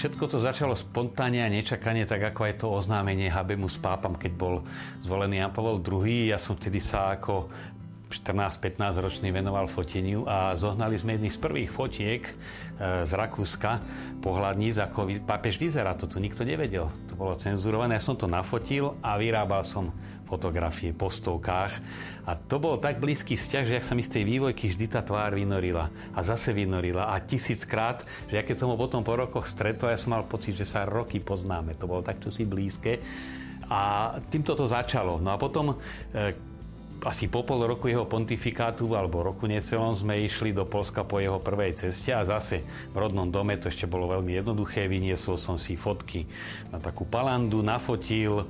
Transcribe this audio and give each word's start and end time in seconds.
všetko 0.00 0.32
to 0.32 0.40
začalo 0.40 0.72
spontánne 0.72 1.44
a 1.44 1.52
nečakane, 1.52 2.08
tak 2.08 2.32
ako 2.32 2.40
aj 2.48 2.54
to 2.64 2.72
oznámenie 2.72 3.28
Habemus 3.28 3.76
pápam, 3.76 4.16
keď 4.16 4.32
bol 4.32 4.64
zvolený 5.04 5.44
Jan 5.44 5.52
Pavel 5.52 5.84
II. 5.84 6.32
Ja 6.32 6.40
som 6.40 6.56
vtedy 6.56 6.80
sa 6.80 7.20
ako 7.20 7.52
14-15 8.10 8.98
ročný 8.98 9.30
venoval 9.30 9.70
foteniu 9.70 10.26
a 10.26 10.58
zohnali 10.58 10.98
sme 10.98 11.14
jedný 11.14 11.30
z 11.30 11.38
prvých 11.38 11.70
fotiek 11.70 12.22
e, 12.26 12.32
z 13.06 13.12
Rakúska 13.14 13.78
pohľadníc, 14.18 14.82
ako 14.82 15.06
pápež 15.22 15.62
vyzerá. 15.62 15.94
To 15.94 16.10
nikto 16.18 16.42
nevedel. 16.42 16.90
To 17.06 17.14
bolo 17.14 17.38
cenzurované. 17.38 17.96
Ja 17.96 18.02
som 18.02 18.18
to 18.18 18.26
nafotil 18.26 18.98
a 18.98 19.14
vyrábal 19.14 19.62
som 19.62 19.94
fotografie 20.30 20.94
po 20.94 21.10
stovkách. 21.10 21.72
A 22.26 22.38
to 22.38 22.62
bol 22.62 22.78
tak 22.78 23.02
blízky 23.02 23.34
vzťah, 23.34 23.64
že 23.66 23.76
ak 23.78 23.86
sa 23.86 23.98
mi 23.98 24.06
z 24.06 24.18
tej 24.18 24.24
vývojky 24.26 24.70
vždy 24.70 24.86
tá 24.86 25.02
tvár 25.02 25.34
vynorila 25.34 25.90
a 26.14 26.18
zase 26.22 26.54
vynorila 26.54 27.10
a 27.10 27.18
tisíckrát, 27.18 28.06
že 28.30 28.38
ja 28.38 28.46
keď 28.46 28.62
som 28.62 28.70
ho 28.70 28.78
potom 28.78 29.02
po 29.02 29.18
rokoch 29.18 29.50
stretol, 29.50 29.90
ja 29.90 29.98
som 29.98 30.14
mal 30.14 30.26
pocit, 30.26 30.54
že 30.54 30.66
sa 30.66 30.86
roky 30.86 31.18
poznáme. 31.18 31.74
To 31.78 31.90
bolo 31.90 32.06
tak 32.06 32.22
čosi 32.22 32.46
blízke. 32.46 33.02
A 33.70 34.14
týmto 34.30 34.58
to 34.58 34.66
začalo. 34.66 35.22
No 35.22 35.30
a 35.30 35.38
potom 35.38 35.74
e, 35.74 36.49
asi 37.00 37.32
po 37.32 37.40
pol 37.40 37.64
roku 37.64 37.88
jeho 37.88 38.04
pontifikátu 38.04 38.84
alebo 38.92 39.24
roku 39.24 39.48
necelom 39.48 39.96
sme 39.96 40.20
išli 40.20 40.52
do 40.52 40.68
Polska 40.68 41.00
po 41.00 41.16
jeho 41.16 41.40
prvej 41.40 41.72
ceste 41.80 42.12
a 42.12 42.20
zase 42.28 42.60
v 42.92 42.96
rodnom 42.96 43.24
dome 43.32 43.56
to 43.56 43.72
ešte 43.72 43.88
bolo 43.88 44.12
veľmi 44.12 44.36
jednoduché. 44.36 44.84
Vyniesol 44.84 45.40
som 45.40 45.56
si 45.56 45.80
fotky 45.80 46.28
na 46.68 46.76
takú 46.76 47.08
palandu, 47.08 47.64
nafotil 47.64 48.44
e, 48.44 48.46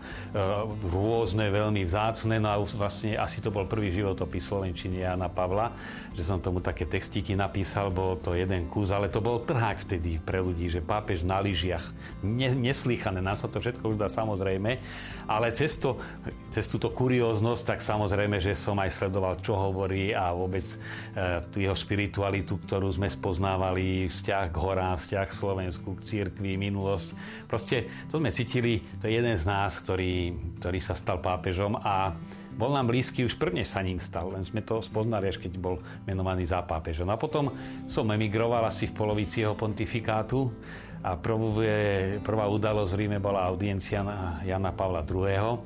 rôzne, 0.91 1.47
veľmi 1.47 1.87
vzácne. 1.87 2.43
No 2.43 2.51
a 2.51 2.59
vlastne 2.59 3.15
asi 3.15 3.39
to 3.39 3.55
bol 3.55 3.71
prvý 3.71 3.95
životopis 3.95 4.51
Slovenčiny 4.51 5.07
Jana 5.07 5.31
Pavla, 5.31 5.71
že 6.19 6.27
som 6.27 6.43
tomu 6.43 6.59
také 6.59 6.91
textíky 6.91 7.39
napísal, 7.39 7.95
bol 7.95 8.19
to 8.19 8.35
jeden 8.35 8.67
kus, 8.67 8.91
ale 8.91 9.07
to 9.07 9.23
bol 9.23 9.39
trhák 9.47 9.79
vtedy 9.79 10.19
pre 10.19 10.43
ľudí, 10.43 10.67
že 10.67 10.83
pápež 10.83 11.23
na 11.23 11.39
lyžiach, 11.39 11.87
ne, 12.27 12.51
neslýchané, 12.51 13.23
nám 13.23 13.39
sa 13.39 13.47
to 13.47 13.63
všetko 13.63 13.95
už 13.95 13.97
dá 13.97 14.11
samozrejme, 14.11 14.83
ale 15.31 15.47
cez, 15.55 15.79
to, 15.79 16.03
cez 16.51 16.67
túto 16.67 16.91
kurióznosť, 16.91 17.63
tak 17.63 17.81
samozrejme, 17.81 18.40
že 18.41 18.57
som 18.57 18.81
aj 18.81 18.91
sledoval, 18.91 19.39
čo 19.45 19.55
hovorí 19.55 20.17
a 20.17 20.33
vôbec 20.33 20.65
e, 20.65 20.77
tú 21.53 21.61
jeho 21.61 21.77
spiritualitu, 21.77 22.57
ktorú 22.57 22.89
sme 22.91 23.07
spoznávali, 23.07 24.09
vzťah 24.09 24.45
k 24.49 24.57
horám, 24.57 24.97
vzťah 24.97 25.27
k 25.29 25.37
Slovensku, 25.37 26.01
k 26.01 26.05
církvi, 26.05 26.57
minulosť. 26.57 27.09
Proste 27.47 28.09
to 28.09 28.19
sme 28.19 28.33
cítili, 28.33 28.81
to 28.99 29.07
je 29.07 29.21
jeden 29.21 29.37
z 29.37 29.45
nás, 29.45 29.77
ktorý, 29.79 30.33
ktorý 30.59 30.81
sa 30.81 30.97
stal 30.97 31.21
pápežom 31.21 31.77
a 31.79 32.17
bol 32.51 32.77
nám 32.77 32.93
blízky 32.93 33.25
už 33.25 33.41
prvne 33.41 33.65
sa 33.65 33.81
ním 33.81 33.97
stal, 33.97 34.37
len 34.37 34.45
sme 34.45 34.61
to 34.61 34.85
spoznali, 34.85 35.31
až 35.31 35.41
keď 35.41 35.57
bol 35.57 35.81
menovaný 36.05 36.45
za 36.45 36.61
pápežom. 36.61 37.09
A 37.09 37.17
potom 37.17 37.49
som 37.89 38.05
emigroval 38.11 38.67
asi 38.69 38.85
v 38.91 38.97
polovici 39.01 39.41
jeho 39.41 39.57
pontifikátu 39.57 40.51
a 41.01 41.17
prvá, 41.17 41.65
prvá 42.21 42.45
udalosť 42.53 42.93
v 42.93 42.99
Ríme 43.01 43.19
bola 43.23 43.49
audiencia 43.49 44.05
na 44.05 44.45
Jana 44.45 44.77
Pavla 44.77 45.01
II 45.01 45.57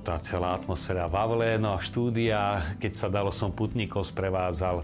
tá 0.00 0.16
celá 0.24 0.56
atmosféra 0.56 1.04
v 1.04 1.14
Avle, 1.20 1.50
no 1.60 1.76
a 1.76 1.82
štúdia, 1.82 2.64
keď 2.80 2.92
sa 2.96 3.08
dalo, 3.12 3.28
som 3.28 3.52
putníkov 3.52 4.08
sprevádzal, 4.08 4.80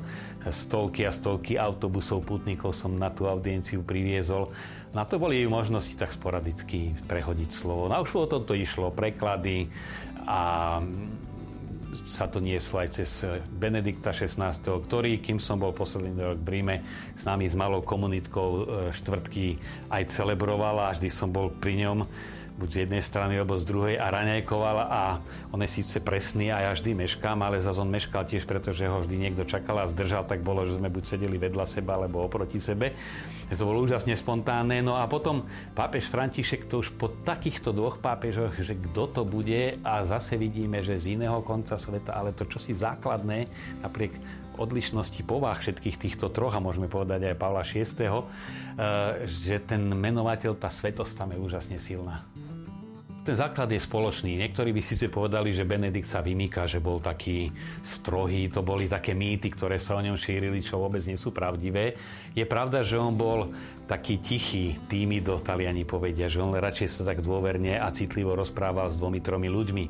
stovky 0.53 1.09
a 1.09 1.13
stovky 1.15 1.57
autobusov 1.57 2.21
putníkov 2.29 2.77
som 2.77 2.93
na 2.93 3.09
tú 3.09 3.25
audienciu 3.25 3.81
priviezol. 3.81 4.53
Na 4.93 5.09
to 5.09 5.17
boli 5.17 5.49
možnosti 5.49 5.97
tak 5.97 6.13
sporadicky 6.13 6.93
prehodiť 7.09 7.51
slovo. 7.55 7.89
No 7.89 8.05
už 8.05 8.29
o 8.29 8.29
tomto 8.29 8.53
išlo, 8.53 8.93
preklady 8.93 9.73
a 10.29 10.83
sa 11.93 12.25
to 12.25 12.41
nieslo 12.41 12.81
aj 12.81 12.89
cez 13.01 13.25
Benedikta 13.53 14.17
XVI, 14.17 14.57
ktorý, 14.57 15.21
kým 15.21 15.37
som 15.37 15.61
bol 15.61 15.77
posledný 15.77 16.17
rok 16.25 16.41
v 16.41 16.47
Bríme, 16.49 16.77
s 17.13 17.29
nami 17.29 17.45
s 17.45 17.53
malou 17.53 17.85
komunitkou 17.85 18.49
e, 18.49 18.63
štvrtky 18.97 19.61
aj 19.93 20.09
celebroval 20.09 20.89
a 20.89 20.97
vždy 20.97 21.09
som 21.13 21.29
bol 21.29 21.53
pri 21.53 21.85
ňom 21.85 22.09
buď 22.59 22.69
z 22.69 22.81
jednej 22.87 23.03
strany 23.03 23.41
alebo 23.41 23.57
z 23.57 23.65
druhej 23.65 23.97
a 23.97 24.13
raňajkoval 24.13 24.77
a 24.89 25.03
on 25.51 25.61
je 25.65 25.71
síce 25.71 25.99
presný 26.05 26.53
a 26.53 26.69
ja 26.69 26.71
vždy 26.73 26.95
meškám, 26.95 27.41
ale 27.41 27.63
zase 27.63 27.81
on 27.81 27.91
meškal 27.91 28.29
tiež, 28.29 28.45
pretože 28.45 28.85
ho 28.85 29.01
vždy 29.01 29.17
niekto 29.17 29.49
čakal 29.49 29.81
a 29.81 29.91
zdržal, 29.91 30.29
tak 30.29 30.45
bolo, 30.45 30.69
že 30.69 30.77
sme 30.77 30.93
buď 30.93 31.05
sedeli 31.17 31.37
vedľa 31.41 31.65
seba 31.65 31.97
alebo 31.97 32.25
oproti 32.25 32.61
sebe. 32.61 32.93
To 33.53 33.69
bolo 33.69 33.85
úžasne 33.85 34.17
spontánne. 34.17 34.81
No 34.81 34.97
a 34.97 35.05
potom 35.05 35.45
pápež 35.77 36.09
František 36.09 36.69
to 36.69 36.81
už 36.81 36.97
po 36.97 37.13
takýchto 37.13 37.77
dvoch 37.77 38.01
pápežoch, 38.01 38.57
že 38.57 38.77
kto 38.77 39.05
to 39.13 39.23
bude 39.29 39.77
a 39.85 39.93
zase 40.09 40.41
vidíme, 40.41 40.81
že 40.81 40.97
z 40.97 41.21
iného 41.21 41.45
konca 41.45 41.77
sveta, 41.77 42.17
ale 42.17 42.33
to 42.33 42.49
čo 42.49 42.57
si 42.57 42.73
základné, 42.73 43.45
napriek 43.85 44.13
odlišnosti 44.61 45.21
povah 45.25 45.57
všetkých 45.57 45.97
týchto 45.97 46.29
troch, 46.29 46.53
a 46.53 46.61
môžeme 46.61 46.89
povedať 46.89 47.33
aj 47.33 47.41
Pavla 47.41 47.65
VI, 47.65 47.85
eh, 47.89 48.23
že 49.25 49.57
ten 49.63 49.81
menovateľ, 49.89 50.57
tá 50.57 50.69
svetosť 50.69 51.13
tam 51.17 51.29
je 51.33 51.39
úžasne 51.41 51.79
silná. 51.81 52.25
Ten 53.23 53.39
základ 53.39 53.71
je 53.71 53.79
spoločný. 53.79 54.35
Niektorí 54.35 54.75
by 54.75 54.83
síce 54.83 55.07
povedali, 55.07 55.55
že 55.55 55.63
Benedikt 55.63 56.11
sa 56.11 56.27
vymýka, 56.27 56.67
že 56.67 56.83
bol 56.83 56.99
taký 56.99 57.55
strohý, 57.79 58.51
to 58.51 58.67
boli 58.67 58.91
také 58.91 59.15
mýty, 59.15 59.47
ktoré 59.47 59.79
sa 59.79 59.95
o 59.95 60.03
ňom 60.03 60.19
šírili, 60.19 60.59
čo 60.59 60.83
vôbec 60.83 60.99
nie 61.07 61.15
sú 61.15 61.31
pravdivé. 61.31 61.95
Je 62.35 62.43
pravda, 62.43 62.83
že 62.83 62.99
on 62.99 63.15
bol 63.15 63.55
taký 63.87 64.19
tichý, 64.19 64.75
do 65.23 65.39
Taliani 65.39 65.87
povedia, 65.87 66.27
že 66.27 66.43
on 66.43 66.51
radšej 66.51 66.89
sa 66.91 67.15
tak 67.15 67.23
dôverne 67.23 67.79
a 67.79 67.95
citlivo 67.95 68.35
rozprával 68.35 68.91
s 68.91 68.99
dvomi, 68.99 69.23
tromi 69.23 69.47
ľuďmi. 69.47 69.85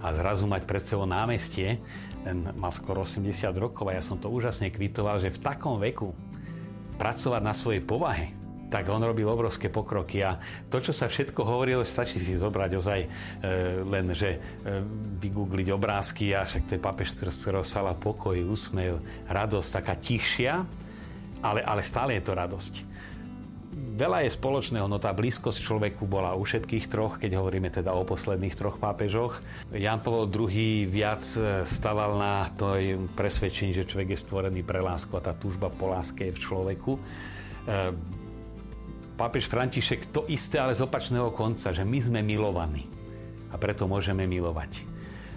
A 0.00 0.16
zrazu 0.16 0.48
mať 0.48 0.64
pred 0.64 0.80
sebou 0.80 1.04
námestie, 1.04 1.84
mal 2.56 2.72
skoro 2.72 3.04
80 3.04 3.52
rokov 3.60 3.84
a 3.92 4.00
ja 4.00 4.02
som 4.02 4.16
to 4.16 4.32
úžasne 4.32 4.72
kvitoval, 4.72 5.20
že 5.20 5.28
v 5.28 5.44
takom 5.44 5.76
veku 5.76 6.16
pracovať 6.96 7.42
na 7.44 7.52
svojej 7.52 7.84
povahe, 7.84 8.32
tak 8.68 8.88
on 8.92 9.00
robil 9.00 9.24
obrovské 9.24 9.72
pokroky 9.72 10.20
a 10.20 10.36
to, 10.68 10.78
čo 10.78 10.92
sa 10.92 11.08
všetko 11.08 11.40
hovorilo, 11.40 11.82
stačí 11.82 12.20
si 12.20 12.36
zobrať 12.36 12.70
ozaj 12.76 13.00
e, 13.00 13.08
len, 13.82 14.12
že 14.12 14.36
e, 14.36 14.38
vygoogliť 15.24 15.68
obrázky 15.72 16.36
a 16.36 16.44
však 16.44 16.68
to 16.68 16.72
je 16.76 16.84
papež, 16.84 17.16
ktorého 17.16 17.64
sala 17.64 17.96
pokoj, 17.96 18.36
úsmev, 18.36 19.00
radosť, 19.26 19.68
taká 19.72 19.94
tichšia, 19.96 20.64
ale, 21.40 21.60
ale 21.64 21.80
stále 21.80 22.20
je 22.20 22.22
to 22.22 22.32
radosť. 22.36 22.74
Veľa 23.98 24.26
je 24.26 24.30
spoločného, 24.30 24.86
no 24.86 25.02
tá 25.02 25.10
blízkosť 25.10 25.58
človeku 25.58 26.06
bola 26.06 26.38
u 26.38 26.46
všetkých 26.46 26.86
troch, 26.86 27.18
keď 27.18 27.34
hovoríme 27.34 27.66
teda 27.66 27.94
o 27.98 28.06
posledných 28.06 28.54
troch 28.54 28.78
pápežoch. 28.78 29.42
Jan 29.74 29.98
Pavel 29.98 30.30
II 30.30 30.86
viac 30.86 31.26
e, 31.34 31.66
staval 31.66 32.14
na 32.14 32.46
to 32.54 32.78
presvedčení, 33.18 33.74
že 33.74 33.88
človek 33.88 34.14
je 34.14 34.22
stvorený 34.22 34.62
pre 34.62 34.78
lásku 34.78 35.10
a 35.18 35.24
tá 35.24 35.34
túžba 35.34 35.66
po 35.66 35.90
láske 35.90 36.30
je 36.30 36.36
v 36.36 36.42
človeku 36.42 36.92
e, 36.94 37.00
pápež 39.18 39.50
František 39.50 40.14
to 40.14 40.22
isté, 40.30 40.62
ale 40.62 40.78
z 40.78 40.86
opačného 40.86 41.34
konca, 41.34 41.74
že 41.74 41.82
my 41.82 41.98
sme 41.98 42.22
milovaní 42.22 42.86
a 43.50 43.58
preto 43.58 43.90
môžeme 43.90 44.30
milovať. 44.30 44.86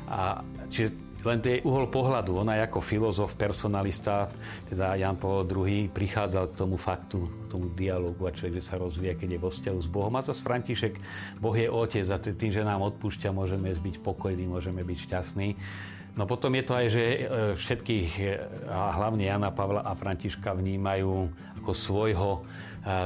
A 0.05 0.45
čiže 0.69 0.93
len 1.25 1.41
to 1.41 1.49
je 1.49 1.65
uhol 1.65 1.89
pohľadu. 1.89 2.45
Ona 2.45 2.61
ako 2.61 2.81
filozof, 2.81 3.33
personalista, 3.37 4.29
teda 4.69 4.97
Jan 4.97 5.17
Paul 5.17 5.49
II, 5.49 5.89
prichádzal 5.89 6.53
k 6.53 6.57
tomu 6.57 6.77
faktu, 6.77 7.40
tomu 7.51 7.67
dialogu 7.75 8.23
a 8.27 8.31
človek, 8.31 8.63
že 8.63 8.67
sa 8.71 8.79
rozvíja, 8.79 9.19
keď 9.19 9.35
je 9.35 9.43
vo 9.43 9.51
vzťahu 9.51 9.79
s 9.83 9.89
Bohom. 9.91 10.13
A 10.15 10.23
zase 10.23 10.39
František, 10.39 10.95
Boh 11.43 11.55
je 11.55 11.67
otec 11.67 12.07
a 12.07 12.17
tým, 12.17 12.51
že 12.55 12.63
nám 12.63 12.79
odpúšťa, 12.87 13.35
môžeme 13.35 13.67
byť 13.75 13.95
pokojní, 13.99 14.47
môžeme 14.47 14.81
byť 14.87 14.97
šťastní. 15.11 15.49
No 16.15 16.27
potom 16.27 16.51
je 16.55 16.63
to 16.67 16.73
aj, 16.75 16.87
že 16.91 17.03
e, 17.03 17.19
všetkých, 17.55 18.09
e, 18.19 18.23
a 18.67 18.95
hlavne 18.99 19.23
Jana 19.27 19.51
Pavla 19.51 19.83
a 19.83 19.95
Františka 19.95 20.51
vnímajú 20.55 21.31
ako 21.63 21.71
svojho 21.71 22.31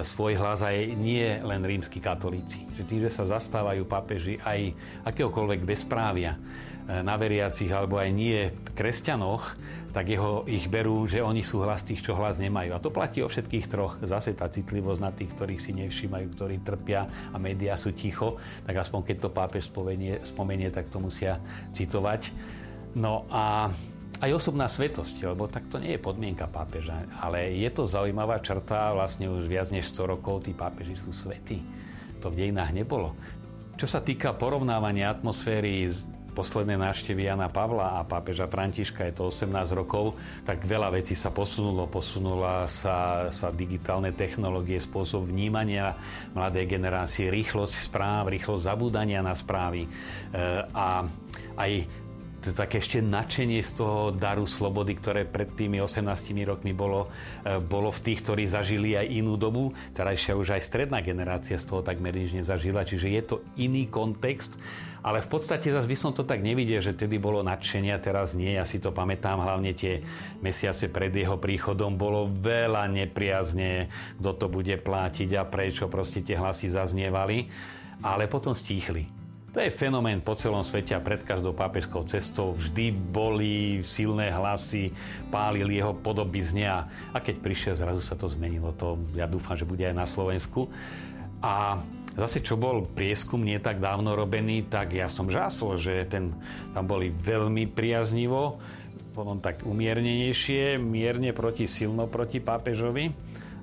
svoj 0.07 0.39
hlas 0.39 0.63
aj 0.63 0.95
nie 0.95 1.35
len 1.43 1.59
rímsky 1.59 1.99
katolíci. 1.99 2.63
Že 2.79 2.83
tým, 2.87 2.99
že 3.03 3.11
sa 3.11 3.27
zastávajú 3.27 3.83
pápeži 3.83 4.39
aj 4.39 4.71
akéhokoľvek 5.03 5.67
bezprávia 5.67 6.39
e, 6.87 7.03
na 7.03 7.19
veriacich 7.19 7.67
alebo 7.75 7.99
aj 7.99 8.09
nie 8.15 8.47
kresťanoch, 8.71 9.59
tak 9.95 10.11
jeho, 10.11 10.43
ich 10.43 10.67
berú, 10.67 11.07
že 11.07 11.23
oni 11.23 11.39
sú 11.39 11.63
hlas 11.63 11.87
tých, 11.87 12.03
čo 12.03 12.19
hlas 12.19 12.35
nemajú. 12.35 12.75
A 12.75 12.83
to 12.83 12.91
platí 12.91 13.23
o 13.23 13.31
všetkých 13.31 13.71
troch. 13.71 13.95
Zase 14.03 14.35
tá 14.35 14.51
citlivosť 14.51 14.99
na 14.99 15.15
tých, 15.15 15.31
ktorých 15.31 15.63
si 15.63 15.71
nevšímajú, 15.71 16.35
ktorí 16.35 16.59
trpia 16.67 17.07
a 17.31 17.39
médiá 17.39 17.79
sú 17.79 17.95
ticho, 17.95 18.35
tak 18.67 18.75
aspoň 18.75 19.07
keď 19.07 19.17
to 19.23 19.29
pápež 19.31 19.71
spomenie, 19.71 20.19
spomenie 20.27 20.67
tak 20.67 20.91
to 20.91 20.99
musia 20.99 21.39
citovať. 21.71 22.35
No 22.99 23.23
a 23.31 23.71
aj 24.19 24.35
osobná 24.35 24.67
svetosť, 24.67 25.31
lebo 25.31 25.47
tak 25.47 25.71
to 25.71 25.79
nie 25.79 25.95
je 25.95 26.03
podmienka 26.03 26.51
pápeža, 26.51 27.07
ale 27.23 27.55
je 27.55 27.71
to 27.71 27.87
zaujímavá 27.87 28.43
črta, 28.43 28.91
vlastne 28.91 29.31
už 29.31 29.47
viac 29.47 29.71
než 29.71 29.87
100 29.95 30.11
rokov 30.11 30.43
tí 30.43 30.51
pápeži 30.51 30.99
sú 30.99 31.15
svetí. 31.15 31.63
To 32.19 32.27
v 32.27 32.43
dejinách 32.43 32.75
nebolo. 32.75 33.15
Čo 33.79 33.87
sa 33.87 34.03
týka 34.03 34.35
porovnávania 34.35 35.11
atmosféry 35.11 35.87
poslednej 36.35 36.75
návštevy 36.75 37.31
Jana 37.31 37.47
Pavla 37.47 37.97
a 37.97 38.03
pápeža 38.03 38.51
Františka, 38.51 39.07
je 39.07 39.15
to 39.15 39.31
18 39.31 39.47
rokov, 39.71 40.19
tak 40.43 40.67
veľa 40.67 40.91
vecí 40.91 41.15
sa 41.15 41.31
posunulo. 41.31 41.87
Posunula 41.87 42.67
sa, 42.67 43.31
sa 43.31 43.47
digitálne 43.55 44.11
technológie, 44.11 44.75
spôsob 44.83 45.31
vnímania 45.31 45.95
mladej 46.35 46.67
generácie, 46.67 47.31
rýchlosť 47.31 47.87
správ, 47.87 48.27
rýchlosť 48.27 48.67
zabúdania 48.67 49.23
na 49.23 49.31
správy 49.31 49.87
e, 49.87 49.89
a 50.75 51.07
aj 51.55 51.71
také 52.51 52.83
ešte 52.83 52.99
nadšenie 52.99 53.63
z 53.63 53.71
toho 53.79 54.11
daru 54.13 54.45
slobody, 54.45 54.93
ktoré 54.93 55.25
pred 55.25 55.49
tými 55.55 55.81
18 55.81 56.05
rokmi 56.45 56.75
bolo, 56.75 57.09
e, 57.41 57.57
bolo 57.57 57.89
v 57.89 58.03
tých, 58.05 58.21
ktorí 58.21 58.45
zažili 58.45 58.93
aj 58.93 59.07
inú 59.09 59.39
dobu. 59.39 59.73
Terajšia 59.95 60.37
už 60.37 60.59
aj 60.59 60.61
stredná 60.61 60.99
generácia 61.01 61.55
z 61.55 61.65
toho 61.65 61.81
takmer 61.81 62.13
nič 62.13 62.35
nezažila, 62.35 62.85
čiže 62.85 63.07
je 63.09 63.21
to 63.25 63.35
iný 63.57 63.89
kontext. 63.89 64.59
Ale 65.05 65.21
v 65.21 65.29
podstate 65.29 65.69
zase 65.69 65.85
by 65.85 65.97
som 65.97 66.11
to 66.17 66.25
tak 66.25 66.41
nevidel, 66.41 66.81
že 66.81 66.97
tedy 66.97 67.21
bolo 67.21 67.45
nadšenia, 67.45 68.01
teraz 68.01 68.33
nie. 68.33 68.57
Ja 68.57 68.65
si 68.65 68.81
to 68.81 68.89
pamätám, 68.89 69.37
hlavne 69.37 69.77
tie 69.77 70.01
mesiace 70.41 70.89
pred 70.89 71.13
jeho 71.13 71.37
príchodom 71.37 71.93
bolo 71.93 72.25
veľa 72.25 72.89
nepriazne, 72.89 73.89
kto 74.17 74.31
to 74.33 74.45
bude 74.49 74.73
platiť 74.81 75.29
a 75.37 75.45
prečo 75.45 75.85
proste 75.87 76.25
tie 76.25 76.37
hlasy 76.37 76.73
zaznievali. 76.73 77.45
Ale 78.01 78.25
potom 78.25 78.57
stíchli 78.57 79.24
to 79.55 79.63
je 79.63 79.71
fenomén 79.71 80.19
po 80.19 80.35
celom 80.35 80.67
svete 80.67 80.91
a 80.91 80.99
pred 80.99 81.23
každou 81.23 81.55
pápežskou 81.55 82.03
cestou 82.11 82.51
vždy 82.51 82.91
boli 82.91 83.79
silné 83.87 84.27
hlasy, 84.27 84.91
pálili 85.31 85.79
jeho 85.79 85.95
podobizne 85.95 86.67
a, 86.67 86.91
a 87.15 87.23
keď 87.23 87.39
prišiel, 87.39 87.79
zrazu 87.79 88.03
sa 88.03 88.19
to 88.19 88.27
zmenilo. 88.27 88.75
To 88.75 88.99
ja 89.15 89.23
dúfam, 89.31 89.55
že 89.55 89.63
bude 89.63 89.87
aj 89.87 89.95
na 89.95 90.03
Slovensku. 90.03 90.67
A 91.39 91.79
zase, 92.19 92.43
čo 92.43 92.59
bol 92.59 92.83
prieskum 92.83 93.47
nie 93.47 93.55
tak 93.63 93.79
dávno 93.79 94.19
robený, 94.19 94.67
tak 94.67 94.91
ja 94.91 95.07
som 95.07 95.31
žásol, 95.31 95.79
že 95.79 96.03
ten, 96.03 96.35
tam 96.75 96.83
boli 96.83 97.07
veľmi 97.07 97.71
priaznivo, 97.71 98.59
potom 99.15 99.39
tak 99.39 99.63
umiernenejšie, 99.63 100.75
mierne 100.83 101.31
proti, 101.31 101.63
silno 101.63 102.11
proti 102.11 102.43
pápežovi. 102.43 103.07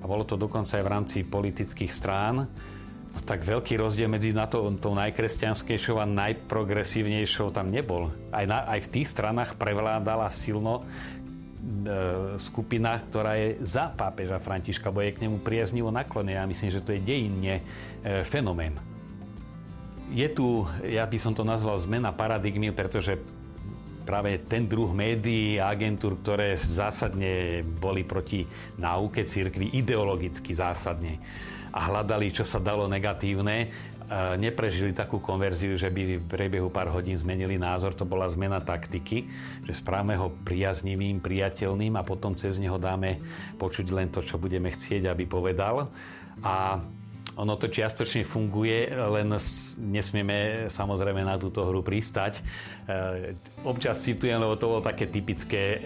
A 0.01 0.09
bolo 0.09 0.25
to 0.25 0.41
dokonca 0.41 0.73
aj 0.73 0.83
v 0.89 0.89
rámci 0.89 1.17
politických 1.21 1.93
strán 1.93 2.49
tak 3.21 3.45
veľký 3.45 3.77
rozdiel 3.77 4.09
medzi 4.09 4.33
na 4.33 4.49
to, 4.49 4.73
tou 4.81 4.97
najkresťanskejšou 4.97 6.01
a 6.01 6.09
najprogresívnejšou 6.09 7.53
tam 7.53 7.69
nebol. 7.69 8.09
Aj, 8.33 8.49
na, 8.49 8.65
aj 8.65 8.89
v 8.89 8.91
tých 8.97 9.13
stranách 9.13 9.53
prevládala 9.53 10.33
silno 10.33 10.81
e, 10.81 10.83
skupina, 12.41 12.97
ktorá 12.97 13.37
je 13.37 13.61
za 13.61 13.93
pápeža 13.93 14.41
Františka, 14.41 14.89
bo 14.89 15.05
je 15.05 15.13
k 15.13 15.29
nemu 15.29 15.45
priaznivo 15.45 15.93
naklonená. 15.93 16.41
Ja 16.41 16.49
myslím, 16.49 16.73
že 16.73 16.81
to 16.81 16.97
je 16.97 17.05
dejinne 17.05 17.61
e, 17.61 17.63
fenomén. 18.25 18.73
Je 20.09 20.25
tu, 20.33 20.65
ja 20.81 21.05
by 21.05 21.17
som 21.21 21.37
to 21.37 21.45
nazval 21.45 21.77
zmena 21.77 22.09
paradigmy, 22.09 22.73
pretože 22.73 23.21
práve 24.03 24.41
ten 24.45 24.67
druh 24.67 24.91
médií 24.91 25.61
a 25.61 25.71
agentúr, 25.71 26.19
ktoré 26.19 26.59
zásadne 26.59 27.63
boli 27.63 28.03
proti 28.03 28.43
náuke 28.81 29.23
cirkvi, 29.23 29.79
ideologicky 29.79 30.51
zásadne 30.51 31.17
a 31.73 31.79
hľadali, 31.89 32.29
čo 32.29 32.45
sa 32.45 32.61
dalo 32.61 32.85
negatívne, 32.85 33.73
neprežili 34.37 34.93
takú 34.93 35.17
konverziu, 35.17 35.73
že 35.73 35.89
by 35.89 36.21
v 36.21 36.27
priebehu 36.29 36.69
pár 36.69 36.93
hodín 36.93 37.17
zmenili 37.17 37.57
názor. 37.57 37.97
To 37.97 38.05
bola 38.05 38.29
zmena 38.29 38.61
taktiky, 38.61 39.25
že 39.65 39.73
správame 39.73 40.13
ho 40.13 40.29
priaznivým, 40.29 41.17
priateľným 41.17 41.97
a 41.97 42.05
potom 42.05 42.37
cez 42.37 42.61
neho 42.61 42.77
dáme 42.77 43.17
počuť 43.57 43.89
len 43.89 44.13
to, 44.13 44.21
čo 44.21 44.37
budeme 44.37 44.69
chcieť, 44.69 45.09
aby 45.09 45.25
povedal. 45.25 45.89
A 46.45 46.77
ono 47.33 47.57
to 47.57 47.65
čiastočne 47.65 48.21
funguje, 48.21 48.93
len 48.93 49.33
nesmieme 49.81 50.69
samozrejme 50.69 51.25
na 51.25 51.41
túto 51.41 51.65
hru 51.65 51.81
pristať. 51.81 52.39
E, 52.39 52.41
občas 53.65 54.05
citujem, 54.05 54.37
lebo 54.37 54.53
to 54.53 54.69
bolo 54.69 54.81
také 54.85 55.09
typické 55.09 55.61
e, 55.75 55.79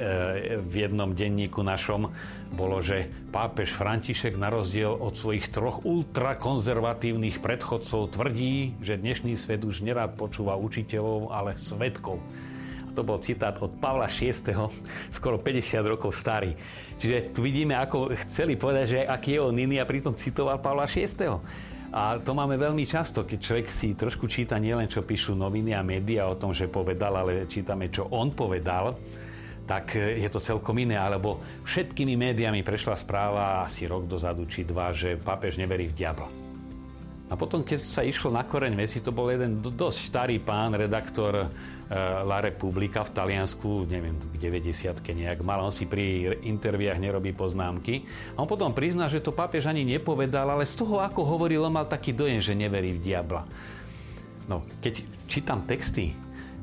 v 0.59 0.73
jednom 0.87 1.15
denníku 1.15 1.63
našom, 1.63 2.11
bolo, 2.51 2.79
že 2.83 3.07
pápež 3.31 3.75
František 3.75 4.35
na 4.35 4.51
rozdiel 4.51 4.91
od 4.91 5.15
svojich 5.15 5.51
troch 5.51 5.83
ultrakonzervatívnych 5.87 7.39
predchodcov 7.39 8.11
tvrdí, 8.15 8.79
že 8.83 8.99
dnešný 8.99 9.35
svet 9.39 9.63
už 9.63 9.83
nerád 9.83 10.19
počúva 10.19 10.59
učiteľov, 10.59 11.31
ale 11.31 11.55
svetkov. 11.59 12.19
To 12.97 13.05
bol 13.05 13.21
citát 13.21 13.53
od 13.61 13.77
Pavla 13.77 14.09
VI, 14.09 14.33
skoro 15.13 15.37
50 15.37 15.85
rokov 15.85 16.17
starý. 16.17 16.57
Čiže 16.97 17.29
tu 17.29 17.45
vidíme, 17.45 17.77
ako 17.77 18.09
chceli 18.25 18.57
povedať, 18.57 18.85
že 18.89 18.99
aký 19.05 19.37
je 19.37 19.41
on 19.45 19.53
iný 19.53 19.77
a 19.77 19.85
pritom 19.85 20.17
citoval 20.17 20.57
Pavla 20.57 20.89
VI. 20.89 21.05
A 21.93 22.17
to 22.17 22.33
máme 22.33 22.57
veľmi 22.57 22.89
často, 22.89 23.21
keď 23.21 23.37
človek 23.37 23.67
si 23.69 23.93
trošku 23.93 24.25
číta 24.25 24.57
nielen, 24.57 24.89
čo 24.89 25.05
píšu 25.05 25.37
noviny 25.37 25.77
a 25.77 25.85
médiá 25.85 26.25
o 26.25 26.33
tom, 26.41 26.57
že 26.57 26.65
povedal, 26.65 27.21
ale 27.21 27.45
čítame, 27.45 27.93
čo 27.93 28.09
on 28.09 28.33
povedal, 28.33 28.97
tak 29.69 29.93
je 29.93 30.25
to 30.33 30.41
celkom 30.41 30.73
iné. 30.81 30.97
Alebo 30.97 31.37
všetkými 31.69 32.17
médiami 32.17 32.65
prešla 32.65 32.97
správa 32.97 33.61
asi 33.61 33.85
rok 33.85 34.09
dozadu 34.09 34.49
či 34.49 34.65
dva, 34.65 34.89
že 34.89 35.21
pápež 35.21 35.61
neverí 35.61 35.85
v 35.85 35.95
diabla. 36.01 36.46
A 37.27 37.35
potom, 37.35 37.59
keď 37.59 37.79
sa 37.83 38.07
išlo 38.07 38.31
na 38.31 38.47
koreň 38.47 38.71
veci, 38.79 39.03
to 39.03 39.11
bol 39.11 39.27
jeden 39.27 39.59
dosť 39.59 39.99
starý 39.99 40.39
pán, 40.39 40.71
redaktor 40.79 41.43
uh, 41.43 41.47
La 42.23 42.39
Repubblica 42.39 43.03
v 43.03 43.11
Taliansku, 43.11 43.83
neviem, 43.83 44.15
k 44.15 44.35
90 44.39 44.95
nejak 45.03 45.43
mal, 45.43 45.59
on 45.59 45.75
si 45.75 45.83
pri 45.83 46.39
interviách 46.47 47.03
nerobí 47.03 47.35
poznámky. 47.35 48.07
A 48.39 48.39
on 48.39 48.47
potom 48.47 48.71
prizná, 48.71 49.11
že 49.11 49.19
to 49.19 49.35
pápež 49.35 49.67
ani 49.67 49.83
nepovedal, 49.83 50.47
ale 50.47 50.63
z 50.63 50.79
toho, 50.79 51.03
ako 51.03 51.27
hovoril, 51.27 51.67
on 51.67 51.75
mal 51.75 51.87
taký 51.91 52.15
dojem, 52.15 52.39
že 52.39 52.55
neverí 52.55 52.95
v 52.95 53.03
diabla. 53.03 53.43
No, 54.47 54.63
keď 54.79 55.03
čítam 55.27 55.67
texty, 55.67 56.15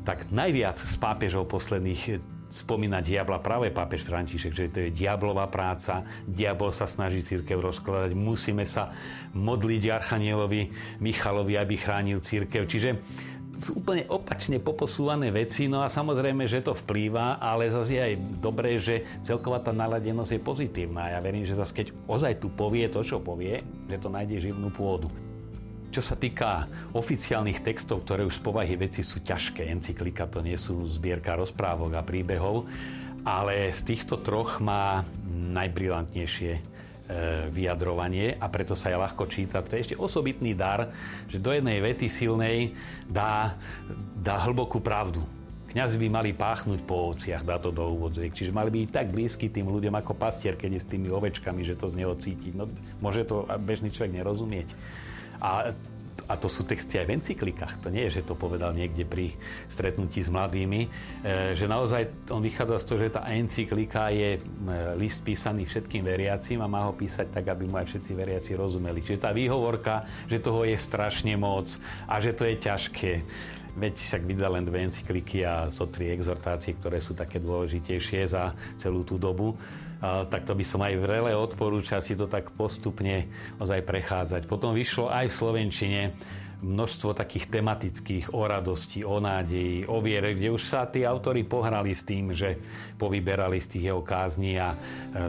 tak 0.08 0.32
najviac 0.32 0.80
z 0.80 0.96
pápežov 0.96 1.44
posledných 1.44 2.33
spomína 2.54 3.02
diabla 3.02 3.42
práve 3.42 3.74
pápež 3.74 4.06
František, 4.06 4.52
že 4.54 4.70
to 4.70 4.78
je 4.86 4.94
diablová 4.94 5.50
práca, 5.50 6.06
diabol 6.22 6.70
sa 6.70 6.86
snaží 6.86 7.26
církev 7.26 7.58
rozkladať, 7.58 8.14
musíme 8.14 8.62
sa 8.62 8.94
modliť 9.34 9.82
Archanielovi 9.90 10.70
Michalovi, 11.02 11.58
aby 11.58 11.74
chránil 11.74 12.22
církev. 12.22 12.62
Čiže 12.70 12.90
sú 13.58 13.82
úplne 13.82 14.06
opačne 14.10 14.58
poposúvané 14.58 15.30
veci, 15.30 15.66
no 15.70 15.82
a 15.82 15.90
samozrejme, 15.90 16.46
že 16.46 16.62
to 16.62 16.74
vplýva, 16.74 17.42
ale 17.42 17.70
zase 17.70 17.98
je 17.98 18.02
aj 18.02 18.14
dobré, 18.38 18.78
že 18.78 19.02
celková 19.22 19.62
tá 19.62 19.70
naladenosť 19.70 20.38
je 20.38 20.40
pozitívna. 20.42 21.10
Ja 21.10 21.22
verím, 21.22 21.46
že 21.46 21.58
zase 21.58 21.74
keď 21.74 21.86
ozaj 22.06 22.42
tu 22.42 22.50
povie 22.50 22.86
to, 22.90 23.02
čo 23.02 23.22
povie, 23.22 23.62
že 23.90 23.98
to 23.98 24.10
nájde 24.10 24.50
živnú 24.50 24.70
pôdu. 24.74 25.10
Čo 25.94 26.02
sa 26.02 26.18
týka 26.18 26.66
oficiálnych 26.90 27.62
textov, 27.62 28.02
ktoré 28.02 28.26
už 28.26 28.42
z 28.42 28.42
povahy 28.42 28.74
veci 28.74 29.06
sú 29.06 29.22
ťažké, 29.22 29.70
encyklika 29.70 30.26
to 30.26 30.42
nie 30.42 30.58
sú 30.58 30.82
zbierka 30.90 31.38
rozprávok 31.38 31.94
a 31.94 32.02
príbehov, 32.02 32.66
ale 33.22 33.70
z 33.70 33.94
týchto 33.94 34.18
troch 34.18 34.58
má 34.58 35.06
najbrilantnejšie 35.54 36.52
e, 36.58 36.60
vyjadrovanie 37.46 38.34
a 38.42 38.50
preto 38.50 38.74
sa 38.74 38.90
je 38.90 38.98
ľahko 38.98 39.22
čítať. 39.30 39.62
To 39.62 39.74
je 39.78 39.82
ešte 39.86 39.94
osobitný 39.94 40.50
dar, 40.58 40.90
že 41.30 41.38
do 41.38 41.54
jednej 41.54 41.78
vety 41.78 42.10
silnej 42.10 42.74
dá, 43.06 43.54
dá 44.18 44.42
hlbokú 44.50 44.82
pravdu. 44.82 45.22
Kňazi 45.70 45.94
by 45.94 46.08
mali 46.10 46.34
páchnuť 46.34 46.82
po 46.82 47.14
ovciach, 47.14 47.46
dá 47.46 47.62
to 47.62 47.70
do 47.70 47.86
úvodziek. 47.86 48.34
Čiže 48.34 48.50
mali 48.50 48.82
byť 48.82 48.90
tak 48.90 49.14
blízky 49.14 49.46
tým 49.46 49.70
ľuďom 49.70 49.94
ako 49.94 50.18
pastier, 50.18 50.58
keď 50.58 50.74
je 50.74 50.80
s 50.82 50.90
tými 50.90 51.06
ovečkami, 51.14 51.62
že 51.62 51.78
to 51.78 51.86
z 51.86 52.02
neho 52.02 52.18
cítiť. 52.18 52.50
No, 52.58 52.66
môže 52.98 53.22
to 53.22 53.46
bežný 53.62 53.94
človek 53.94 54.10
nerozumieť. 54.10 54.74
A 55.42 55.74
a 56.24 56.40
to 56.40 56.48
sú 56.48 56.64
texty 56.64 56.96
aj 56.96 57.06
v 57.08 57.14
encyklikách. 57.20 57.84
To 57.84 57.92
nie 57.92 58.08
je, 58.08 58.20
že 58.20 58.26
to 58.26 58.32
povedal 58.32 58.72
niekde 58.72 59.04
pri 59.04 59.36
stretnutí 59.68 60.24
s 60.24 60.32
mladými. 60.32 60.88
E, 60.88 60.88
že 61.52 61.68
naozaj 61.68 62.32
on 62.32 62.40
vychádza 62.40 62.80
z 62.80 62.86
toho, 62.88 62.98
že 63.04 63.14
tá 63.14 63.22
encyklika 63.28 64.08
je 64.08 64.38
e, 64.38 64.40
list 64.96 65.20
písaný 65.20 65.68
všetkým 65.68 66.00
veriacím 66.00 66.64
a 66.64 66.70
má 66.70 66.88
ho 66.88 66.96
písať 66.96 67.28
tak, 67.28 67.52
aby 67.52 67.68
mu 67.68 67.76
aj 67.76 67.92
všetci 67.92 68.12
veriaci 68.16 68.50
rozumeli. 68.56 69.04
Čiže 69.04 69.20
tá 69.20 69.30
výhovorka, 69.36 70.08
že 70.24 70.40
toho 70.40 70.64
je 70.64 70.76
strašne 70.80 71.36
moc 71.36 71.68
a 72.08 72.16
že 72.24 72.32
to 72.32 72.48
je 72.48 72.56
ťažké. 72.56 73.12
Veď 73.74 73.94
však 73.98 74.22
vydal 74.22 74.54
len 74.54 74.64
dve 74.64 74.86
encykliky 74.86 75.42
a 75.44 75.66
so 75.68 75.90
tri 75.90 76.14
exhortácie, 76.14 76.78
ktoré 76.78 77.02
sú 77.02 77.12
také 77.12 77.42
dôležitejšie 77.42 78.22
za 78.30 78.54
celú 78.78 79.02
tú 79.02 79.18
dobu 79.18 79.58
tak 80.28 80.44
to 80.44 80.52
by 80.52 80.64
som 80.66 80.84
aj 80.84 80.94
vrele 81.00 81.32
odporúčal 81.32 82.04
si 82.04 82.12
to 82.12 82.28
tak 82.28 82.52
postupne 82.52 83.28
ozaj 83.56 83.80
prechádzať. 83.86 84.44
Potom 84.44 84.76
vyšlo 84.76 85.08
aj 85.08 85.30
v 85.30 85.36
Slovenčine 85.36 86.00
množstvo 86.62 87.16
takých 87.16 87.50
tematických 87.50 88.36
o 88.36 88.46
radosti, 88.46 89.02
o 89.02 89.18
nádeji, 89.18 89.88
o 89.88 89.98
viere, 89.98 90.36
kde 90.36 90.54
už 90.54 90.62
sa 90.62 90.86
tí 90.86 91.02
autori 91.02 91.42
pohrali 91.42 91.90
s 91.90 92.06
tým, 92.06 92.30
že 92.30 92.58
povyberali 92.94 93.58
z 93.58 93.76
tých 93.76 93.84
jeho 93.90 94.02
kázní 94.06 94.60
a 94.60 94.70
e, 94.70 94.76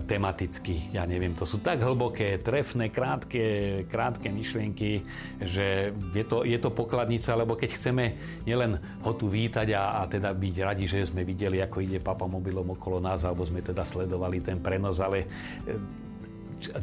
tematicky, 0.06 0.94
ja 0.94 1.08
neviem, 1.10 1.34
to 1.34 1.48
sú 1.48 1.60
tak 1.60 1.82
hlboké, 1.82 2.38
trefné, 2.40 2.94
krátke, 2.94 3.44
krátke 3.90 4.30
myšlienky, 4.30 5.02
že 5.42 5.92
je 6.14 6.26
to, 6.28 6.46
je 6.46 6.58
to 6.62 6.70
pokladnica, 6.70 7.34
lebo 7.34 7.58
keď 7.58 7.70
chceme 7.74 8.06
nielen 8.46 8.78
ho 9.02 9.12
tu 9.18 9.28
vítať 9.28 9.68
a, 9.74 10.06
a 10.06 10.12
teda 10.12 10.30
byť 10.32 10.56
radi, 10.62 10.86
že 10.86 11.10
sme 11.10 11.26
videli, 11.26 11.60
ako 11.60 11.82
ide 11.82 11.98
papa 11.98 12.30
mobilom 12.30 12.78
okolo 12.78 13.02
nás, 13.02 13.26
alebo 13.26 13.42
sme 13.44 13.66
teda 13.66 13.82
sledovali 13.82 14.40
ten 14.46 14.62
prenos, 14.62 15.02
ale 15.02 15.26
e, 15.66 15.78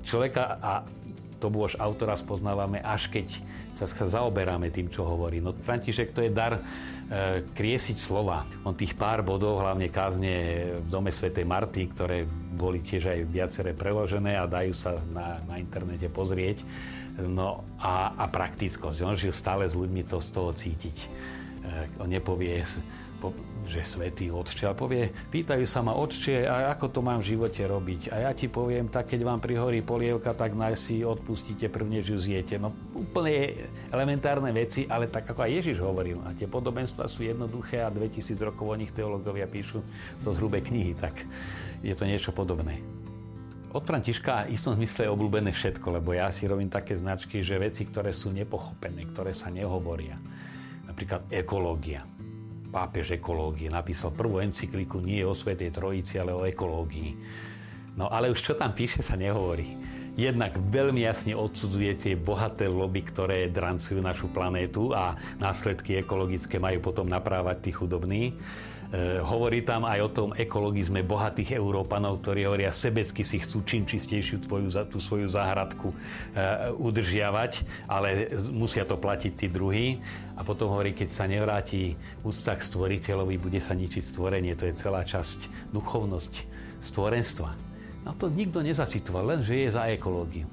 človeka 0.02 0.58
a 0.62 0.82
tomu 1.42 1.66
už 1.66 1.74
autora 1.82 2.14
spoznávame, 2.14 2.78
až 2.78 3.10
keď 3.10 3.42
sa 3.74 4.06
zaoberáme 4.06 4.70
tým, 4.70 4.86
čo 4.86 5.02
hovorí. 5.02 5.42
No 5.42 5.50
František 5.50 6.14
to 6.14 6.22
je 6.22 6.30
dar 6.30 6.54
e, 6.54 6.62
kriesiť 7.42 7.98
slova. 7.98 8.46
On 8.62 8.78
tých 8.78 8.94
pár 8.94 9.26
bodov, 9.26 9.58
hlavne 9.58 9.90
kázne 9.90 10.32
v 10.78 10.86
dome 10.86 11.10
svätej 11.10 11.42
Marty, 11.42 11.90
ktoré 11.90 12.22
boli 12.54 12.78
tiež 12.78 13.10
aj 13.10 13.18
viaceré 13.26 13.74
preložené 13.74 14.38
a 14.38 14.46
dajú 14.46 14.70
sa 14.70 15.02
na, 15.10 15.42
na 15.50 15.58
internete 15.58 16.06
pozrieť. 16.06 16.62
No 17.18 17.66
a, 17.82 18.14
a 18.14 18.24
praktickosť. 18.30 19.02
On 19.02 19.18
žil 19.18 19.34
stále 19.34 19.66
s 19.66 19.74
ľuďmi 19.74 20.06
to 20.06 20.22
z 20.22 20.28
toho 20.30 20.50
cítiť. 20.54 20.96
E, 21.02 21.06
on 21.98 22.06
nepovie 22.06 22.62
že 23.66 23.86
svetý 23.86 24.28
otče 24.28 24.70
a 24.70 24.74
povie, 24.74 25.10
pýtajú 25.10 25.64
sa 25.66 25.80
ma 25.80 25.94
otče, 25.94 26.46
a 26.46 26.74
ako 26.74 26.86
to 26.90 27.00
mám 27.00 27.22
v 27.22 27.34
živote 27.34 27.62
robiť. 27.64 28.10
A 28.10 28.28
ja 28.28 28.32
ti 28.34 28.50
poviem, 28.50 28.90
tak 28.90 29.14
keď 29.14 29.20
vám 29.22 29.40
prihorí 29.40 29.80
polievka, 29.80 30.34
tak 30.34 30.54
si 30.74 31.02
odpustíte 31.04 31.70
prvne, 31.70 32.02
že 32.02 32.14
ju 32.16 32.20
zjete. 32.20 32.58
No 32.58 32.74
úplne 32.94 33.68
elementárne 33.90 34.50
veci, 34.50 34.86
ale 34.86 35.08
tak 35.08 35.30
ako 35.30 35.46
aj 35.46 35.50
Ježiš 35.62 35.78
hovoril. 35.82 36.18
A 36.26 36.34
tie 36.34 36.50
podobenstva 36.50 37.06
sú 37.06 37.22
jednoduché 37.24 37.82
a 37.82 37.92
2000 37.92 38.48
rokov 38.48 38.66
o 38.68 38.76
nich 38.78 38.90
teológovia 38.90 39.46
píšu 39.46 39.80
do 40.22 40.30
zhrubé 40.34 40.60
knihy, 40.62 40.94
tak 40.98 41.14
je 41.82 41.94
to 41.94 42.06
niečo 42.06 42.30
podobné. 42.30 42.78
Od 43.72 43.80
Františka 43.80 44.52
v 44.52 44.52
istom 44.52 44.76
zmysle 44.76 45.08
je 45.08 45.14
obľúbené 45.16 45.48
všetko, 45.48 45.96
lebo 45.96 46.12
ja 46.12 46.28
si 46.28 46.44
robím 46.44 46.68
také 46.68 46.92
značky, 46.92 47.40
že 47.40 47.56
veci, 47.56 47.88
ktoré 47.88 48.12
sú 48.12 48.28
nepochopené, 48.28 49.08
ktoré 49.08 49.32
sa 49.32 49.48
nehovoria. 49.48 50.20
Napríklad 50.84 51.32
ekológia 51.32 52.04
pápež 52.72 53.20
ekológie. 53.20 53.68
Napísal 53.68 54.16
prvú 54.16 54.40
encykliku 54.40 55.04
nie 55.04 55.20
o 55.20 55.36
Svetej 55.36 55.76
Trojici, 55.76 56.16
ale 56.16 56.32
o 56.32 56.48
ekológii. 56.48 57.12
No 58.00 58.08
ale 58.08 58.32
už 58.32 58.40
čo 58.40 58.56
tam 58.56 58.72
píše, 58.72 59.04
sa 59.04 59.20
nehovorí. 59.20 59.76
Jednak 60.16 60.56
veľmi 60.56 61.04
jasne 61.04 61.32
odsudzuje 61.32 61.92
tie 61.96 62.14
bohaté 62.16 62.68
lobby, 62.68 63.04
ktoré 63.04 63.48
drancujú 63.48 64.00
našu 64.00 64.28
planétu 64.28 64.92
a 64.92 65.16
následky 65.40 66.00
ekologické 66.00 66.60
majú 66.60 66.84
potom 66.84 67.08
naprávať 67.08 67.56
tí 67.64 67.70
chudobní. 67.72 68.36
E, 68.92 69.24
hovorí 69.24 69.64
tam 69.64 69.88
aj 69.88 70.00
o 70.04 70.12
tom 70.12 70.30
ekologizme 70.36 71.00
bohatých 71.00 71.56
Európanov, 71.56 72.20
ktorí 72.20 72.44
hovoria, 72.44 72.68
sebecky 72.68 73.24
si 73.24 73.40
chcú 73.40 73.64
čím 73.64 73.88
čistejšiu 73.88 74.44
tvoju, 74.44 74.68
tú 74.84 75.00
svoju 75.00 75.24
záhradku 75.32 75.88
e, 75.88 75.96
udržiavať, 76.76 77.64
ale 77.88 78.36
musia 78.52 78.84
to 78.84 79.00
platiť 79.00 79.32
tí 79.32 79.48
druhí. 79.48 79.96
A 80.36 80.44
potom 80.44 80.76
hovorí, 80.76 80.92
keď 80.92 81.08
sa 81.08 81.24
nevráti 81.24 81.96
úcta 82.20 82.52
k 82.52 82.68
stvoriteľovi, 82.68 83.40
bude 83.40 83.64
sa 83.64 83.72
ničiť 83.72 84.04
stvorenie. 84.04 84.52
To 84.60 84.68
je 84.68 84.76
celá 84.76 85.08
časť, 85.08 85.72
duchovnosť 85.72 86.32
stvorenstva. 86.84 87.48
No 88.04 88.12
to 88.12 88.28
nikto 88.28 88.60
nezacitoval, 88.60 89.24
len 89.24 89.40
že 89.40 89.56
je 89.56 89.68
za 89.72 89.88
ekológiu. 89.88 90.44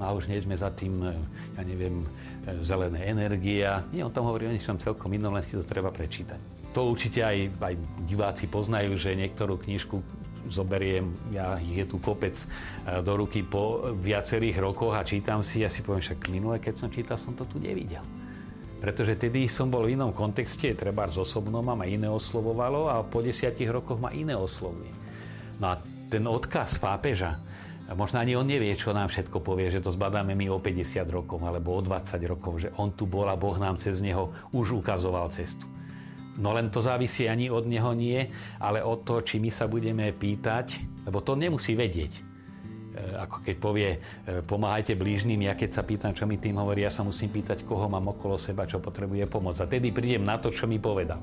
No 0.00 0.08
a 0.08 0.16
už 0.16 0.32
nie 0.32 0.40
sme 0.40 0.56
za 0.56 0.72
tým, 0.72 0.96
e, 1.04 1.12
ja 1.60 1.60
neviem, 1.60 2.08
zelené 2.64 3.04
energia. 3.12 3.84
Nie, 3.92 4.00
on 4.00 4.16
tam 4.16 4.24
hovorí 4.24 4.48
o 4.48 4.54
niečom 4.56 4.80
celkom 4.80 5.12
inom, 5.12 5.36
len 5.36 5.44
si 5.44 5.60
to 5.60 5.66
treba 5.66 5.92
prečítať 5.92 6.65
to 6.76 6.92
určite 6.92 7.24
aj, 7.24 7.56
aj 7.56 7.74
diváci 8.04 8.44
poznajú, 8.44 9.00
že 9.00 9.16
niektorú 9.16 9.56
knižku 9.56 10.04
zoberiem, 10.52 11.08
ja 11.32 11.56
ich 11.56 11.72
je 11.72 11.86
tu 11.88 11.96
kopec 11.96 12.36
e, 12.36 12.46
do 13.00 13.16
ruky 13.16 13.40
po 13.40 13.96
viacerých 13.96 14.60
rokoch 14.60 14.92
a 14.92 15.00
čítam 15.00 15.40
si, 15.40 15.64
ja 15.64 15.72
si 15.72 15.80
poviem, 15.80 16.04
však 16.04 16.28
minule, 16.28 16.60
keď 16.60 16.74
som 16.76 16.88
čítal, 16.92 17.16
som 17.16 17.32
to 17.32 17.48
tu 17.48 17.56
nevidel. 17.56 18.04
Pretože 18.76 19.16
tedy 19.16 19.48
som 19.48 19.72
bol 19.72 19.88
v 19.88 19.96
inom 19.96 20.12
kontexte, 20.12 20.76
treba 20.76 21.08
z 21.08 21.24
osobnom 21.24 21.64
ma 21.64 21.88
iné 21.88 22.12
oslovovalo 22.12 22.92
a 22.92 23.00
po 23.08 23.24
desiatich 23.24 23.72
rokoch 23.72 23.96
ma 23.96 24.12
iné 24.12 24.36
oslovuje. 24.36 24.92
No 25.56 25.72
a 25.72 25.80
ten 26.12 26.28
odkaz 26.28 26.76
pápeža, 26.76 27.40
možno 27.96 28.20
ani 28.20 28.36
on 28.36 28.44
nevie, 28.44 28.76
čo 28.76 28.92
nám 28.92 29.08
všetko 29.08 29.40
povie, 29.40 29.72
že 29.72 29.80
to 29.80 29.88
zbadáme 29.88 30.36
my 30.36 30.52
o 30.52 30.60
50 30.60 31.02
rokov 31.08 31.40
alebo 31.40 31.72
o 31.72 31.80
20 31.80 32.20
rokov, 32.28 32.52
že 32.62 32.68
on 32.76 32.92
tu 32.92 33.08
bol 33.08 33.26
a 33.26 33.34
Boh 33.34 33.56
nám 33.56 33.80
cez 33.80 33.98
neho 34.04 34.30
už 34.52 34.84
ukazoval 34.84 35.32
cestu. 35.32 35.75
No 36.36 36.52
len 36.52 36.68
to 36.68 36.84
závisí 36.84 37.24
ani 37.24 37.48
od 37.48 37.64
neho 37.64 37.96
nie, 37.96 38.28
ale 38.60 38.84
od 38.84 39.08
toho, 39.08 39.24
či 39.24 39.40
my 39.40 39.48
sa 39.48 39.64
budeme 39.64 40.12
pýtať, 40.12 40.84
lebo 41.08 41.24
to 41.24 41.32
nemusí 41.32 41.72
vedieť. 41.72 42.12
E, 42.12 42.22
ako 43.24 43.36
keď 43.40 43.56
povie, 43.56 43.90
e, 43.96 43.98
pomáhajte 44.44 44.96
blížnym, 45.00 45.48
ja 45.48 45.56
keď 45.56 45.70
sa 45.72 45.82
pýtam, 45.84 46.12
čo 46.12 46.28
mi 46.28 46.36
tým 46.36 46.60
hovorí, 46.60 46.84
ja 46.84 46.92
sa 46.92 47.00
musím 47.00 47.32
pýtať, 47.32 47.64
koho 47.64 47.88
mám 47.88 48.12
okolo 48.12 48.36
seba, 48.36 48.68
čo 48.68 48.84
potrebuje 48.84 49.24
pomoc. 49.28 49.56
A 49.60 49.68
tedy 49.68 49.92
prídem 49.92 50.24
na 50.24 50.36
to, 50.36 50.52
čo 50.52 50.68
mi 50.68 50.76
povedal. 50.76 51.20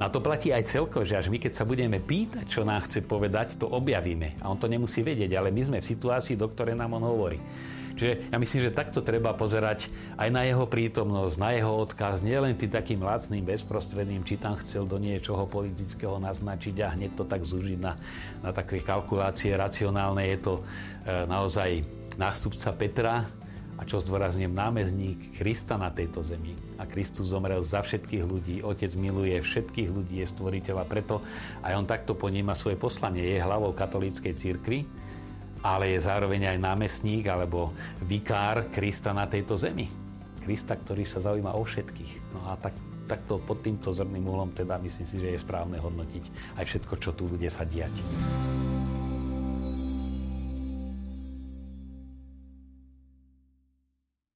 Na 0.00 0.08
to 0.08 0.24
platí 0.24 0.48
aj 0.48 0.64
celko, 0.64 1.04
že 1.04 1.20
až 1.20 1.28
my 1.28 1.36
keď 1.36 1.52
sa 1.52 1.68
budeme 1.68 2.00
pýtať, 2.00 2.48
čo 2.48 2.64
nám 2.64 2.88
chce 2.88 3.04
povedať, 3.04 3.60
to 3.60 3.68
objavíme. 3.68 4.40
A 4.40 4.48
on 4.48 4.56
to 4.56 4.64
nemusí 4.64 5.04
vedieť, 5.04 5.36
ale 5.36 5.52
my 5.52 5.60
sme 5.60 5.78
v 5.84 5.90
situácii, 5.92 6.40
do 6.40 6.48
ktorej 6.48 6.72
nám 6.72 6.96
on 6.96 7.04
hovorí. 7.04 7.36
Čiže 8.00 8.32
ja 8.32 8.40
myslím, 8.40 8.60
že 8.64 8.72
takto 8.72 9.04
treba 9.04 9.36
pozerať 9.36 9.92
aj 10.16 10.32
na 10.32 10.48
jeho 10.48 10.64
prítomnosť, 10.64 11.36
na 11.36 11.52
jeho 11.52 11.84
odkaz, 11.84 12.24
nielen 12.24 12.56
tým 12.56 12.72
takým 12.72 13.04
lacným, 13.04 13.44
bezprostredným, 13.44 14.24
či 14.24 14.40
tam 14.40 14.56
chcel 14.56 14.88
do 14.88 14.96
niečoho 14.96 15.44
politického 15.44 16.16
naznačiť 16.16 16.80
a 16.80 16.96
hneď 16.96 17.20
to 17.20 17.28
tak 17.28 17.44
zúžiť 17.44 17.76
na, 17.76 18.00
na 18.40 18.56
také 18.56 18.80
kalkulácie 18.80 19.52
racionálne. 19.52 20.24
Je 20.32 20.38
to 20.40 20.54
e, 20.56 21.28
naozaj 21.28 21.84
nástupca 22.16 22.72
Petra, 22.72 23.28
a 23.80 23.88
čo 23.88 23.96
zdôrazňujem, 23.96 24.52
námezník 24.52 25.40
Krista 25.40 25.80
na 25.80 25.88
tejto 25.88 26.20
zemi. 26.20 26.52
A 26.76 26.84
Kristus 26.84 27.32
zomrel 27.32 27.64
za 27.64 27.80
všetkých 27.80 28.24
ľudí. 28.28 28.56
Otec 28.60 28.92
miluje 29.00 29.40
všetkých 29.40 29.88
ľudí, 29.88 30.20
je 30.20 30.28
stvoriteľ 30.28 30.84
a 30.84 30.84
preto 30.84 31.24
aj 31.64 31.72
on 31.72 31.88
takto 31.88 32.12
poníma 32.12 32.52
svoje 32.52 32.76
poslanie. 32.76 33.24
Je 33.24 33.40
hlavou 33.40 33.72
katolíckej 33.72 34.36
církvy 34.36 34.84
ale 35.60 35.92
je 35.92 36.00
zároveň 36.00 36.56
aj 36.56 36.58
námestník 36.58 37.28
alebo 37.28 37.76
vikár 38.04 38.72
Krista 38.72 39.12
na 39.12 39.28
tejto 39.28 39.60
zemi. 39.60 39.88
Krista, 40.40 40.72
ktorý 40.72 41.04
sa 41.04 41.20
zaujíma 41.20 41.52
o 41.52 41.62
všetkých. 41.62 42.32
No 42.32 42.48
a 42.48 42.56
tak, 42.56 42.72
takto 43.04 43.36
pod 43.44 43.60
týmto 43.60 43.92
zrným 43.92 44.24
uhlom 44.24 44.56
teda 44.56 44.80
myslím 44.80 45.06
si, 45.06 45.20
že 45.20 45.36
je 45.36 45.44
správne 45.44 45.76
hodnotiť 45.76 46.56
aj 46.56 46.64
všetko, 46.64 46.94
čo 46.96 47.12
tu 47.12 47.28
bude 47.28 47.48
sa 47.52 47.68
diať. 47.68 47.92